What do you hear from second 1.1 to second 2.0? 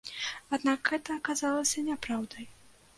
аказалася